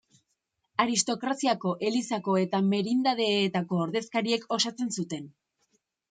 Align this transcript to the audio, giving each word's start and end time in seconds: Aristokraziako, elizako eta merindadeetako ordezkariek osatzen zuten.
Aristokraziako, 0.83 1.73
elizako 1.89 2.37
eta 2.43 2.61
merindadeetako 2.69 3.81
ordezkariek 3.89 4.47
osatzen 4.57 4.89
zuten. 5.01 5.29